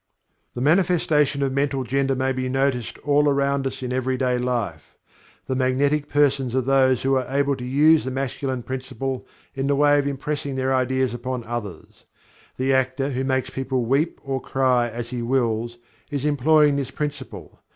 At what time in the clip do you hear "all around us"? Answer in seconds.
3.05-3.83